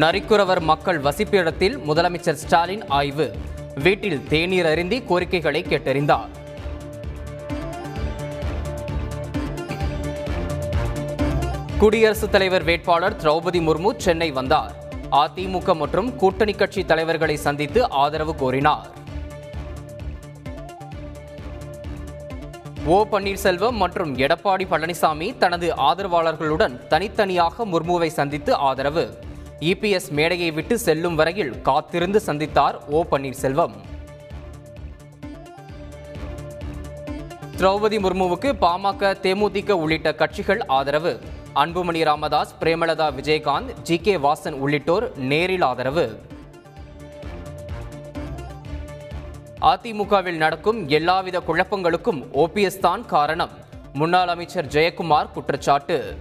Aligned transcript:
நரிக்குறவர் 0.00 0.60
மக்கள் 0.60 0.98
வசிப்பிடத்தில் 1.00 1.76
முதலமைச்சர் 1.88 2.38
ஸ்டாலின் 2.40 2.86
ஆய்வு. 2.86 3.26
வீட்டில் 3.74 4.28
தேநீர் 4.28 4.66
அருந்தி 4.66 5.02
கோரிக்கைகளை 5.02 5.62
கேட்டறிந்தார். 5.62 6.32
குடியரசுத் 11.78 12.32
தலைவர் 12.32 12.64
வேட்பாளர் 12.64 13.16
திரௌபதி 13.22 13.60
முர்மு 13.68 13.96
சென்னை 13.96 14.30
வந்தார். 14.30 14.72
அதிமுக 15.10 15.76
மற்றும் 15.76 16.16
கூட்டணி 16.16 16.52
கட்சி 16.52 16.84
தலைவர்களை 16.84 17.36
சந்தித்து 17.36 17.90
ஆதரவு 17.90 18.34
கோரினார். 18.34 18.88
ஓ 22.84 23.04
பன்னீர்செல்வம் 23.12 23.78
மற்றும் 23.84 24.18
எடப்பாடி 24.18 24.66
பழனிசாமி 24.72 25.38
தனது 25.38 25.74
ஆதரவாளர்களுடன் 25.90 26.86
தனித்தனியாக 26.86 27.66
முர்முவை 27.66 28.06
சந்தித்து 28.06 28.54
ஆதரவு. 28.54 29.24
இபிஎஸ் 29.60 30.10
மேடையை 30.10 30.50
விட்டு 30.50 30.78
செல்லும் 30.78 31.14
வரையில் 31.14 31.62
காத்திருந்து 31.62 32.22
சந்தித்தார் 32.26 32.84
ஓ 32.86 33.04
பன்னீர்செல்வம். 33.10 33.72
திரௌபதி 37.56 37.98
முர்முவுக்கு 37.98 38.52
பாமக 38.60 39.12
தேமுதிக 39.22 39.70
உள்ளிட்ட 39.70 40.14
கட்சிகள் 40.14 40.66
ஆதரவு. 40.66 41.20
அன்புமணி 41.54 42.04
ராமதாஸ் 42.04 42.54
பிரேமலதா 42.60 43.10
விஜயகாந்த் 43.18 43.72
ஜி 43.82 43.98
கே 43.98 44.16
வாசன் 44.16 44.52
உள்ளிட்டோர் 44.52 45.16
நேரில் 45.16 45.62
ஆதரவு. 45.62 46.20
அதிமுகவில் 49.60 50.36
நடக்கும் 50.36 50.88
எல்லாவித 50.88 51.42
குழப்பங்களுக்கும் 51.46 52.22
ஓபிஎஸ் 52.34 52.78
தான் 52.78 53.06
காரணம். 53.06 53.50
முன்னாள் 53.92 54.28
அமைச்சர் 54.28 54.66
ஜெயக்குமார் 54.66 55.32
குற்றச்சாட்டு. 55.32 56.18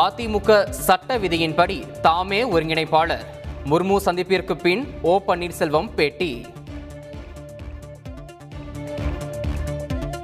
அதிமுக 0.00 0.68
சட்ட 0.68 1.18
விதியின்படி 1.18 2.00
தாமே 2.00 2.42
ஒருங்கிணைப்பாளர். 2.42 3.24
முர்மு 3.70 3.96
சந்திப்பிற்கு 4.04 4.54
பின் 4.54 4.94
ஓ 5.02 5.20
பன்னீர்செல்வம் 5.26 5.88
பேட்டி. 5.94 6.46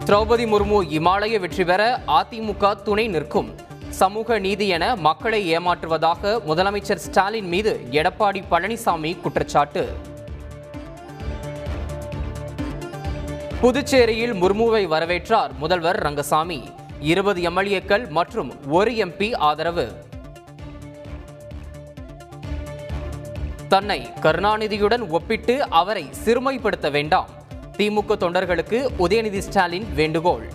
திரௌபதி 0.07 0.47
முர்மு 0.53 0.79
இமாலய 0.99 1.41
வெற்றி 1.41 1.65
பெற 1.65 2.01
அதிமுக 2.07 2.83
துணை 2.83 3.09
நிற்கும். 3.09 3.55
சமூக 3.89 4.39
நீதி 4.39 4.69
என 4.69 4.97
மக்களை 4.97 5.59
ஏமாற்றுவதாக 5.59 6.41
முதலமைச்சர் 6.47 7.05
ஸ்டாலின் 7.07 7.49
மீது 7.49 7.89
எடப்பாடி 7.91 8.43
பழனிசாமி 8.51 9.21
குற்றச்சாட்டு. 9.21 9.97
புதுச்சேரியில் 13.61 14.35
முர்முவை 14.35 14.87
வரவேற்றார் 14.89 15.51
முதல்வர் 15.59 15.97
ரங்கசாமி. 15.97 16.61
இருபது 17.01 17.41
எம்எல்ஏக்கள் 17.51 18.09
மற்றும் 18.09 18.71
ஒரு 18.71 18.91
எம்பி 18.91 19.37
ஆதரவு. 19.37 19.93
தன்னை 23.69 24.09
கருணாநிதியுடன் 24.21 25.09
ஒப்பிட்டு 25.09 25.69
அவரை 25.69 26.11
சிறுமைப்படுத்த 26.25 26.91
வேண்டாம். 26.91 27.29
திமுக 27.77 28.17
தொண்டர்களுக்கு 28.21 28.89
உதயநிதி 28.99 29.39
ஸ்டாலின் 29.39 29.95
வேண்டுகோள். 29.95 30.49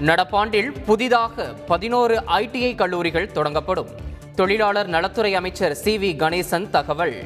நடப்பாண்டில் 0.00 0.72
புதிதாக 0.84 1.44
பதினோரு 1.44 2.22
ஐடிஐ 2.26 2.74
கல்லூரிகள் 2.74 3.30
தொடங்கப்படும். 3.34 3.88
தொழிலாளர் 4.34 4.86
நலத்துறை 4.86 5.34
அமைச்சர் 5.34 5.74
சி 5.74 5.98
வி 5.98 6.16
கணேசன் 6.16 6.70
தகவல். 6.70 7.24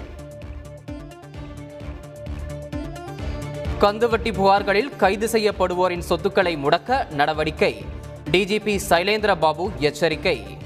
கந்துவட்டி 3.83 4.31
புகார்களில் 4.33 4.97
கைது 4.97 5.27
செய்யப்படுவோரின் 5.27 5.99
சொத்துக்களை 5.99 6.57
முடக்க 6.57 7.11
நடவடிக்கை. 7.11 7.85
டிஜிபி 8.31 8.79
சைலேந்திர 8.89 9.39
பாபு 9.39 9.71
எச்சரிக்கை. 9.79 10.59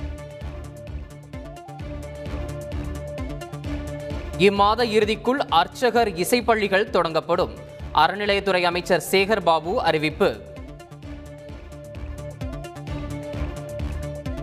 இம்மாத 4.38 4.84
இறுதிக்குள் 4.96 5.40
அர்ச்சகர் 5.48 6.10
இசைப்பள்ளிகள் 6.14 6.88
தொடங்கப்படும். 6.90 7.50
அறநிலையத்துறை 7.94 8.62
அமைச்சர் 8.62 9.02
சேகர் 9.10 9.40
பாபு 9.40 9.82
அறிவிப்பு. 9.82 10.30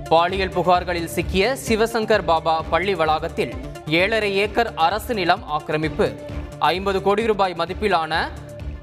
பாலியல் 0.10 0.56
புகார்களில் 0.58 1.12
சிக்கிய 1.16 1.58
சிவசங்கர் 1.68 2.26
பாபா 2.26 2.62
பள்ளி 2.70 2.96
வளாகத்தில் 2.96 3.56
ஏழரை 3.88 4.36
ஏக்கர் 4.36 4.74
அரசு 4.76 5.14
நிலம் 5.14 5.44
ஆக்கிரமிப்பு. 5.48 6.10
ஐம்பது 6.60 7.02
கோடி 7.02 7.26
ரூபாய் 7.26 7.56
மதிப்பிலான 7.58 8.14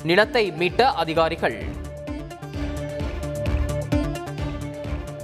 நிலத்தை 0.03 0.53
மீட்ட 0.53 0.83
அதிகாரிகள். 0.83 1.65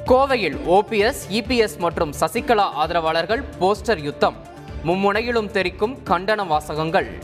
கோவையில் 0.07 0.57
ஓபிஎஸ் 0.67 1.23
இபிஎஸ் 1.31 1.79
மற்றும் 1.79 2.13
சசிகலா 2.21 2.61
ஆதரவாளர்கள் 2.61 3.45
போஸ்டர் 3.61 3.99
யுத்தம். 3.99 4.37
மும்முனையிலும் 4.85 5.51
தெரிக்கும் 5.51 5.99
கண்டன 6.05 6.47
வாசகங்கள். 6.47 7.19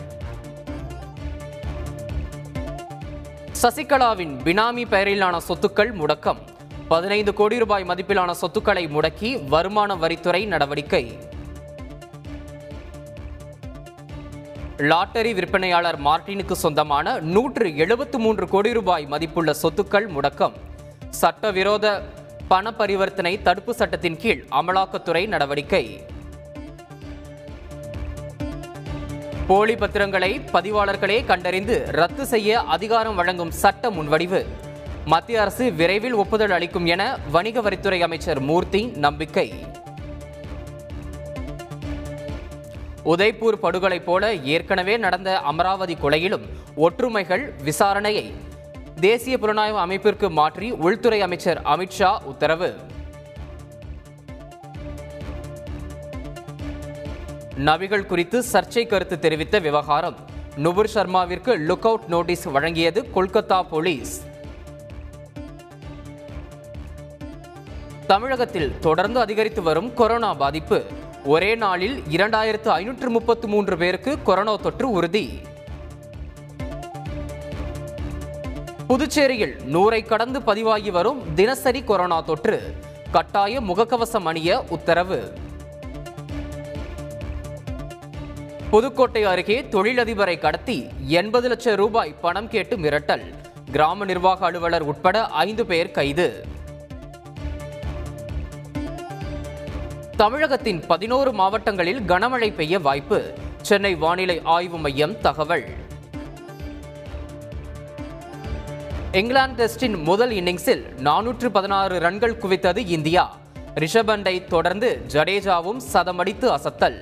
சசிகலாவின் 3.63 4.37
பினாமி 4.45 4.85
பெயரிலான 4.91 5.37
சொத்துக்கள் 5.49 5.93
முடக்கம். 5.93 6.39
பதினைந்து 6.89 7.35
கோடி 7.35 7.59
ரூபாய் 7.59 7.85
மதிப்பிலான 7.85 8.31
சொத்துக்களை 8.31 8.87
முடக்கி 8.87 9.49
வருமான 9.49 9.95
வரித்துறை 9.95 10.47
நடவடிக்கை. 10.47 11.19
லாட்டரி 14.81 15.35
விற்பனையாளர் 15.35 16.01
மார்டினுக்கு 16.01 16.53
சொந்தமான 16.53 17.21
நூற்று 17.21 17.77
எழுபத்து 17.77 18.19
மூன்று 18.19 18.49
கோடி 18.49 18.73
ரூபாய் 18.73 19.07
மதிப்புள்ள 19.07 19.55
சொத்துக்கள் 19.63 20.07
முடக்கம். 20.09 20.53
சட்டவிரோத 21.11 22.03
பண 22.49 22.73
பரிவர்த்தனை 22.73 23.43
தடுப்பு 23.43 23.75
சட்டத்தின் 23.75 24.17
கீழ் 24.17 24.45
அமலாக்கத்துறை 24.51 25.27
நடவடிக்கை. 25.27 26.05
போலி 29.47 29.77
பத்திரங்களை 29.77 30.41
பதிவாளர்களே 30.53 31.27
கண்டறிந்து 31.27 31.85
ரத்து 31.87 32.27
செய்ய 32.27 32.61
அதிகாரம் 32.61 33.15
வழங்கும் 33.15 33.51
சட்ட 33.51 33.91
முன்வடிவு. 33.91 34.47
மத்திய 35.05 35.41
அரசு 35.41 35.73
விரைவில் 35.73 36.13
ஒப்புதல் 36.13 36.51
அளிக்கும் 36.51 36.87
என 36.87 37.19
வணிக 37.31 37.61
வரித்துறை 37.61 38.01
அமைச்சர் 38.01 38.41
மூர்த்தி 38.41 38.87
நம்பிக்கை. 38.87 39.67
உதய்பூர் 43.13 43.57
படுகொலை 43.65 43.99
போல 44.01 44.35
ஏற்கனவே 44.55 44.95
நடந்த 44.97 45.31
அமராவதி 45.51 45.95
கொலையிலும் 45.95 46.45
ஒற்றுமைகள் 46.77 47.45
விசாரணையை 47.65 48.25
தேசிய 49.01 49.35
புலனாய்வு 49.43 49.79
அமைப்பிற்கு 49.85 50.31
மாற்றி 50.31 50.71
உள்துறை 50.71 51.21
அமைச்சர் 51.27 51.61
அமித்ஷா 51.63 52.11
உத்தரவு. 52.23 52.71
நபிகள் 57.69 58.07
குறித்து 58.07 58.45
சர்ச்சை 58.53 58.87
கருத்து 58.87 59.19
தெரிவித்த 59.19 59.59
விவகாரம். 59.59 60.19
நுபுர் 60.57 60.91
சர்மாவிற்கு 60.95 61.55
லுக் 61.69 61.87
அவுட் 61.91 62.07
நோட்டீஸ் 62.09 62.49
வழங்கியது 62.49 63.03
கொல்கத்தா 63.17 63.63
போலீஸ். 63.63 64.15
தமிழகத்தில் 68.07 68.79
தொடர்ந்து 68.81 69.21
அதிகரித்து 69.21 69.63
வரும் 69.63 69.95
கொரோனா 69.95 70.35
பாதிப்பு. 70.35 70.79
ஒரே 71.33 71.55
நாளில் 71.55 72.03
இரண்டாயிரத்து 72.11 72.69
ஐநூற்று 72.69 73.11
முப்பத்து 73.11 73.49
மூன்று 73.49 73.77
பேருக்கு 73.77 74.23
கொரோனா 74.23 74.57
தொற்று 74.57 74.91
உறுதி. 74.91 75.39
புதுச்சேரியில் 78.89 79.55
நூறை 79.73 80.07
கடந்து 80.07 80.43
பதிவாகி 80.43 80.91
வரும் 80.91 81.35
தினசரி 81.35 81.85
கொரோனா 81.85 82.21
தொற்று. 82.21 82.75
கட்டாய 83.11 83.61
முகக்கவசம் 83.61 84.25
அணிய 84.25 84.65
உத்தரவு. 84.69 85.33
புதுக்கோட்டை 88.71 89.25
அருகே 89.25 89.67
தொழிலதிபரை 89.71 90.39
கடத்தி 90.39 90.87
எண்பது 91.07 91.49
லட்சம் 91.49 91.77
ரூபாய் 91.77 92.15
பணம் 92.21 92.49
கேட்டு 92.49 92.77
மிரட்டல். 92.77 93.35
கிராம 93.73 94.05
நிர்வாக 94.05 94.47
அலுவலர் 94.47 94.83
உட்பட 94.83 95.27
ஐந்து 95.27 95.67
பேர் 95.67 95.91
கைது. 95.91 96.57
தமிழகத்தின் 100.21 100.87
பதினோரு 100.87 101.33
மாவட்டங்களில் 101.33 102.01
கனமழை 102.01 102.55
பெய்ய 102.55 102.79
வாய்ப்பு. 102.79 103.35
சென்னை 103.63 103.95
வானிலை 103.95 104.41
ஆய்வு 104.45 104.79
மையம் 104.79 105.21
தகவல். 105.21 105.65
இங்கிலாந்து 109.13 109.69
டெஸ்டின் 109.69 110.03
முதல் 110.03 110.31
இன்னிங்ஸில் 110.31 110.85
நானூற்று 111.05 111.47
பதினாறு 111.47 111.99
ரன்கள் 111.99 112.37
குவித்தது 112.37 112.77
இந்தியா. 112.77 113.37
ரிஷபண்டை 113.75 114.45
தொடர்ந்து 114.45 115.05
ஜடேஜாவும் 115.13 115.81
சதமடித்து 115.93 116.59
அசத்தல். 116.59 116.99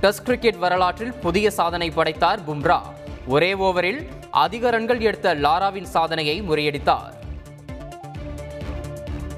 டெஸ்ட் 0.00 0.24
கிரிக்கெட் 0.24 0.58
வரலாற்றில் 0.58 1.12
புதிய 1.12 1.50
சாதனை 1.50 1.90
படைத்தார் 1.90 2.40
பும்ரா. 2.50 2.80
ஒரே 3.26 3.54
ஓவரில் 3.54 4.08
அதிக 4.30 4.70
ரன்கள் 4.70 5.00
எடுத்த 5.00 5.34
லாராவின் 5.34 5.90
சாதனையை 5.96 6.42
முறியடித்தார். 6.42 7.13